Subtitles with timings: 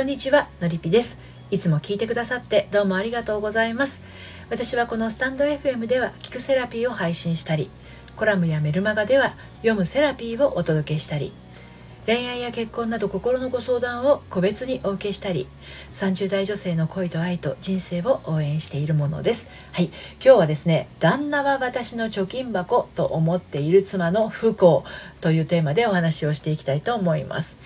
[0.00, 1.18] こんにちはのりぴです。
[1.50, 4.00] いつも聞いてくださってどうもありがとうございます。
[4.48, 7.68] 私はこのスタンド FM では聞くセラピーを配信したり
[8.16, 11.34] コラムやメルマガでは読むセラピーをお届けしたり
[12.06, 15.46] 恋愛や結婚など心のご相談を個別にお受けしたり
[15.92, 19.50] 30代女性の恋と愛と人生を応援しているものです。
[19.72, 19.90] はい。
[20.24, 24.82] 今日はですね旦那は私の貯金箱と思っている妻の不幸
[25.20, 27.58] というテーマでお話をしていきたいと思います。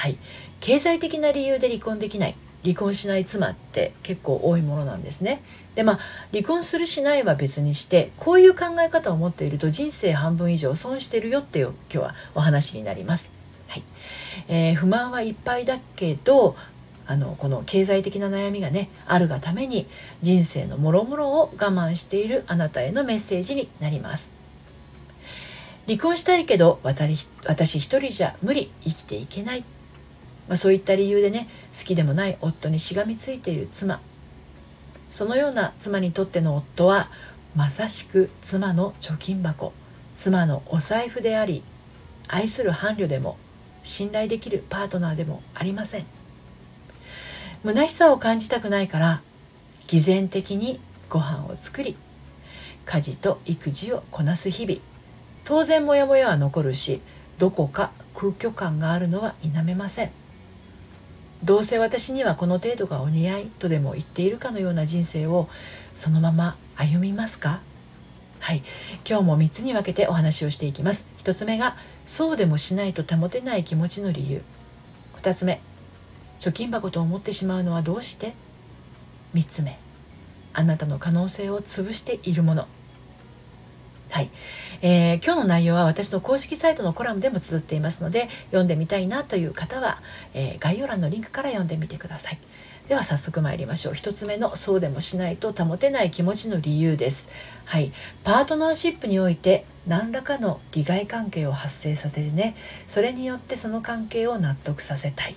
[0.00, 0.16] はい
[0.60, 5.42] 経済的な理由で離婚できない離婚しない妻って結構多いものなんですね。
[5.74, 5.98] でまあ
[6.32, 13.30] 離婚するしないは別にしてこういう考え方を持っていると人生半分以上損してるよっていう今日はお話になります。
[13.68, 13.82] はい
[14.48, 16.56] えー、不満はいっぱいだけど
[17.06, 19.86] あのこの経済的な悩みがねあるがために
[20.22, 24.40] 人生のもろもろを我慢しているあなたへのメッセージになります
[25.86, 29.64] 離婚したいけど私私一人じゃ無理生きていけない、
[30.48, 34.00] まあ、そういった理由でね好きでもない夫にしがみついている妻。
[35.12, 37.08] そのような妻にとっての夫は
[37.56, 39.72] まさしく妻の貯金箱。
[40.16, 41.62] 妻のお財布であり
[42.28, 43.38] 愛する伴侶でも
[43.82, 46.04] 信頼できるパートナーでもありません。
[47.64, 49.22] 虚しさを感じたくないから
[49.86, 51.96] 偽善的にご飯を作り
[52.86, 54.80] 家事と育児をこなす日々。
[55.44, 57.00] 当然モヤモヤは残るし
[57.38, 60.10] どこか空虚感があるのは否めません。
[61.42, 65.48] どうせ私にはこの程度がお似合いとでも言っているかのような人生を
[65.94, 67.60] そのまま歩みますか？
[68.40, 68.62] はい。
[69.08, 71.06] 今日も3つに分けてお話をしていきます。
[71.18, 74.42] 1つ目がそうでもしないと保てない気持ちの理由。
[75.16, 75.60] 2つ目
[76.40, 78.34] 貯金箱と思ってしまうのはどうして
[79.34, 79.78] ？3つ目
[80.52, 82.66] あなたの可能性を潰しているもの。
[84.10, 84.30] はい、
[84.82, 90.02] えー、今日の内容は私の公式サイトのコラムでも綴っていますので読んでみたいなという方は、
[90.34, 92.38] えー、概要欄のリンクから読んでみてください。
[92.88, 93.94] では早速参りましょう。
[93.94, 97.28] 1つ目のそうでもしないと保てない気持ちの理由です。
[97.64, 97.92] はい。
[98.24, 102.54] パートナーシップにおいて何らかの利害関係を発生させてね
[102.88, 105.36] それによってその関係を納得させたい、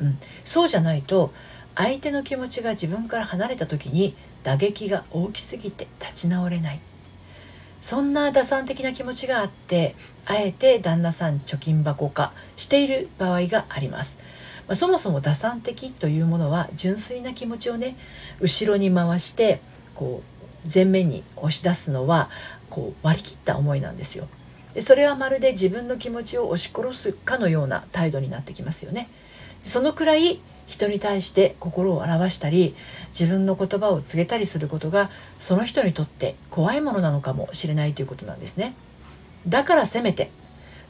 [0.00, 1.32] うん、そうじゃないと
[1.74, 6.80] 相手の気持ちが自分から離れた時に打撃が大きすぎて立ち直れない。
[7.80, 9.94] そんな打算的な気持ちがあって
[10.26, 14.18] あえて旦那さん貯金箱化している場合があります、
[14.68, 17.96] まあ、そもそも打算的というものは純粋な気持ちをね
[18.40, 19.60] 後ろに回して
[19.94, 22.30] こう前面に押し出すのは
[22.68, 24.28] こう割り切った思いなんですよ。
[24.74, 29.08] でそれはまるで自分の気持ちを押し殺すかのような態度になってきますよね。
[29.64, 32.74] そのくらい人に対して心を表したり
[33.18, 35.10] 自分の言葉を告げたりすることが
[35.40, 38.74] その人にとって怖いものなのかもしれないということなんですね。
[39.48, 40.30] だからせめて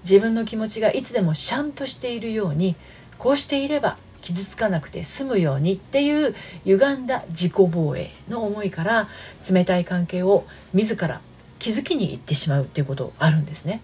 [0.04, 2.76] 自分の気持ちがいつでもシャンとしているように
[3.18, 9.08] こうしていれば傷つかなくて済むようにっていう歪んだ自己防衛の思いから
[9.50, 11.22] 冷たい関係を自ら
[11.58, 13.80] 気づきに行ってしまうっていうことあるんですね。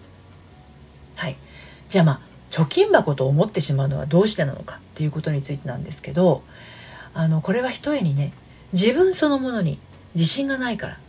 [1.15, 1.35] はい。
[1.89, 6.43] じゃあまあ貯金箱と思ってしまうのはどうしてなのかっていうことについてなんですけど
[7.13, 8.31] あのこれはひとえにね
[8.73, 9.79] 自分そのものに
[10.15, 10.99] 自信がないから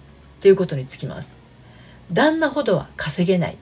[0.41, 1.37] ということにつきます。
[2.13, 3.57] 旦那ほどは稼げない。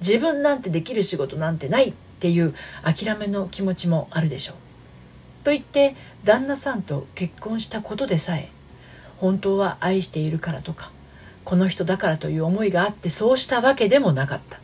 [0.00, 4.56] 自分なんてできる仕事なんてないっていう諦めの気持ちもあるでしょう。
[5.44, 8.50] と言って旦那さんと結婚したことでさえ
[9.18, 10.90] 本当は愛しているからとか
[11.44, 14.58] この人だからという思いがあってそうしたわけでもなかった。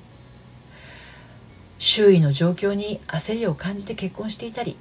[1.81, 4.77] 周囲の状況に焦りを感じて結婚していたり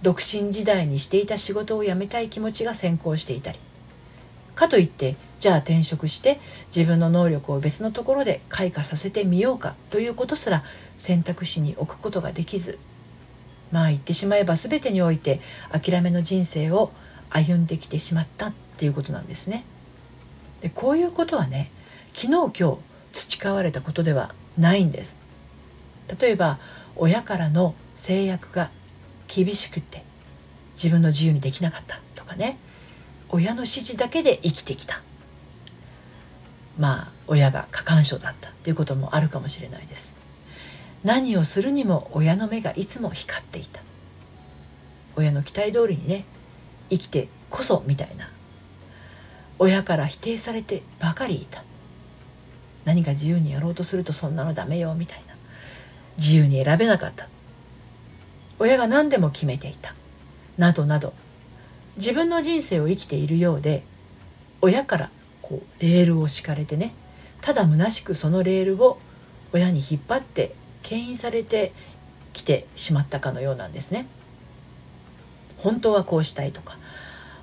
[0.00, 3.58] 独身時代にしていた仕事を辞めたい気持ちが先行していたり
[4.54, 6.40] かといってじゃあ転職して
[6.74, 10.64] 自分の能力を別のところで開花させてみようかということすら
[10.96, 12.78] 選択肢に置くことができず
[13.70, 15.40] まあ言ってしまえば全てにおいて
[15.70, 16.92] 諦めの人生を
[17.28, 19.64] 歩んできてしまったっていうことなんですね。
[20.62, 21.70] でこういうことはね
[22.14, 22.78] 昨日今日
[23.12, 25.25] 培われたことではないんです。
[26.20, 26.58] 例えば
[26.94, 28.70] 親からの制約が
[29.28, 30.04] 厳しくて
[30.74, 32.58] 自分の自由にできなかったとかね。
[33.28, 35.02] 親の指示だけで生きてきた。
[36.78, 40.12] まあ親が過干渉だったということもあるかもしれないです。
[41.02, 43.80] 何をするにも親の目がいつも光っていた。
[45.16, 46.24] 親の期待通りにね
[46.90, 48.28] 生きてこそみたいな。
[49.58, 51.64] 親から否定されてばかりいた。
[52.84, 55.25] 何か自由にやろうとするとそんなのダメよみたいな。
[56.18, 57.28] 自由に選べなかった。
[58.58, 59.94] 親が何でも決めていた。
[60.58, 61.12] などなど。
[61.96, 63.82] 自分の人生を生きているようで
[64.60, 65.10] 親から
[65.40, 66.94] こうレールを敷かれてね
[67.40, 68.98] ただ虚しくそのレールを
[69.52, 71.72] 親に引っ張って牽引されて
[72.32, 74.06] きてしまったかのようなんですね。
[75.58, 76.76] 本当はこうしたいとか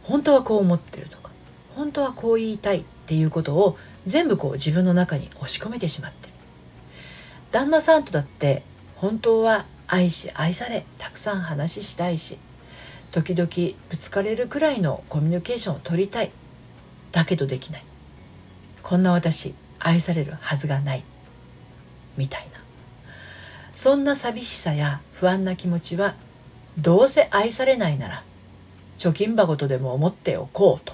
[0.03, 1.31] 本当はこう思ってるとか
[1.75, 6.29] 本当はこう言いたいっていうことを全部こう自分の中に押し込めてしまって
[7.53, 8.63] 旦那さんとだって
[8.95, 12.17] 本当は愛し愛されたくさん話したい。
[12.17, 12.39] し
[13.11, 13.47] 時々
[13.91, 16.31] ぶつかれるくらいのコミュニケーションを取りたい。
[17.11, 17.83] だけどできない。
[18.81, 21.03] こんな私愛されるはずがない
[22.17, 22.59] みたいな
[23.75, 26.15] そんな寂しさや不安な気持ちは
[26.79, 28.23] どうせ愛されないなら
[28.97, 30.93] 貯金箱とでも思っておこうと。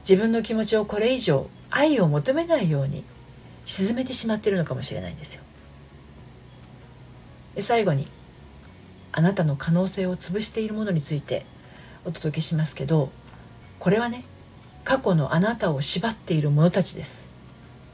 [0.00, 3.04] 自分の気持ちをこれ以上愛を求めないように
[3.68, 5.42] 沈めてしまってるのかもしれないんですよ。
[7.54, 8.08] で最後に
[9.12, 11.44] あなたの可能性を潰しているものについて
[12.06, 13.10] お届けしますけど
[13.78, 14.24] これはね
[14.84, 17.28] 過去のあなたを縛っている者たちです。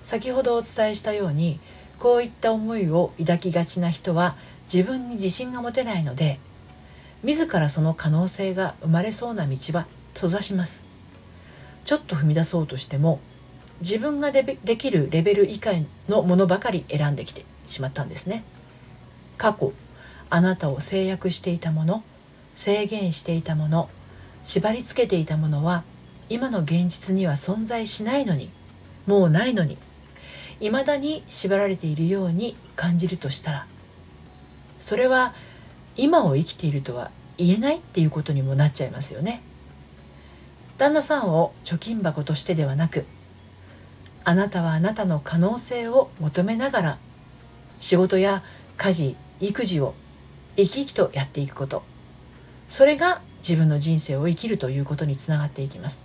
[0.05, 1.59] 先ほどお伝えしたように
[1.99, 4.37] こういった思いを抱きがちな人は
[4.73, 6.39] 自分に自信が持てないので
[7.25, 10.85] 自らその可能性が生まれそうな道は閉ざします。
[11.85, 13.19] ちょっと踏み出そうとしても
[13.81, 15.73] 自分ができるレベル以下
[16.09, 18.45] のものばかり選んできてしまったんですね。
[19.37, 19.73] 過去
[20.31, 22.03] あなたを制約していたもの
[22.57, 23.89] 制限していたもの
[24.45, 25.85] 縛りつけていたものは
[26.29, 28.51] 今の現実には存在しないのに
[29.07, 29.77] もうないのに
[30.61, 33.67] 未だに縛られているように感じるとしたら
[34.81, 35.35] それは
[35.97, 39.43] 今を生きているとは言えないっていうことにもなっちゃいますよね。
[40.79, 43.05] 旦那さんを貯金箱としてではなく
[44.25, 46.99] あなたはあなたの可能性を求めながら
[47.81, 48.43] 仕事や
[48.77, 49.95] 家事育児を
[50.57, 51.83] 生き生きとやっていくこと。
[52.71, 56.03] それが自分の人生を生きるということにつながっていきます。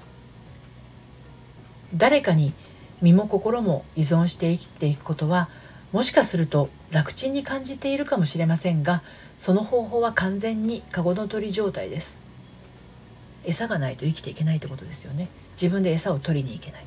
[1.96, 2.54] 誰かに
[3.02, 5.50] 身も心も依存して生きていくことは
[5.92, 9.02] もしかすると楽ちんに感じているかもしれませんが
[9.38, 12.16] その方法は完全にカゴの鳥状態です。
[13.46, 15.30] 餌がないと生きていけないってことですよね。
[15.54, 16.86] 自分で餌を取りに行けない。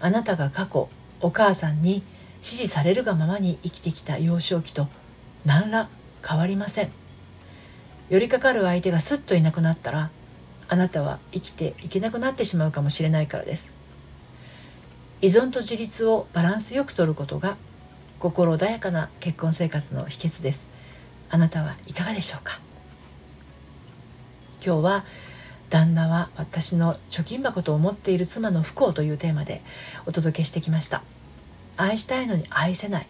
[0.00, 0.88] あなたが過去
[1.20, 2.02] お母さんに
[2.42, 4.88] 指示されるがままに生きてきた幼少期と
[5.44, 5.88] 何ら
[6.26, 6.90] 変わりません。
[8.08, 10.10] 寄りかかる相手がスッといなくなったら
[10.68, 13.72] あなたは生きていけなくなってしまうかもしれないからです。
[15.22, 17.56] 依存と自立をバランスよくとることが
[18.18, 20.68] 心穏やかな結婚生活の秘訣です。
[21.30, 22.60] あなたはいかがでしょうか？
[24.64, 25.04] 今日は
[25.70, 29.62] 旦那は私の貯金箱と思っている妻の不幸というテーマで
[30.06, 31.02] お届けしてきました。
[31.76, 33.06] 愛したいのに愛せない。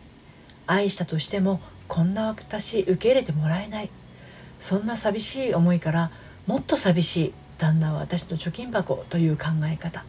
[0.66, 3.90] 愛したとしてもこんな私受け入れてもらえない。
[4.60, 6.10] そんな寂しい思いから
[6.46, 10.04] もっと寂しい旦那は私の貯金箱という考え方。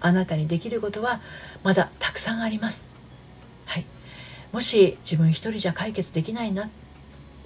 [0.00, 1.20] あなたにできることは
[1.62, 2.86] まだたくさんあります。
[3.66, 3.86] はい。
[4.52, 6.68] もし自分一人じゃ解決できないな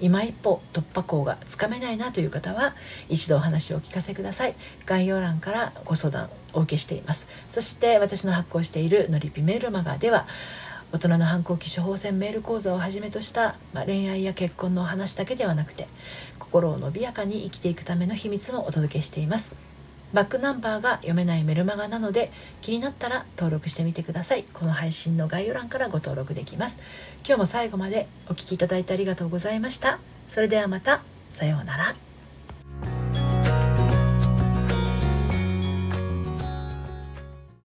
[0.04, 2.74] 今一歩突破口がつかめないなという方は
[3.08, 4.54] 一度お話をお聞かせください。
[4.84, 7.26] 概要欄からご相談お受けしています。
[7.48, 10.26] そして私の発行しているのりぴメールマガでは
[10.92, 15.88] 大人の反抗期処方箋メール講座をはじめとした、まあ、恋愛や結婚のお話だけではなくて
[16.38, 19.73] 心を伸びやかに生きていくための秘密もお届けしています。
[20.14, 22.30] バックナンバーが読めないメルマガなので
[22.62, 24.44] 気になったら登録してみてください。
[24.54, 26.80] この配信の概要欄からご登録できます。
[27.26, 29.98] 今日も最後までお聴きいただいてありがとうございました。
[30.28, 31.02] それではまた。
[31.30, 32.13] さようなら。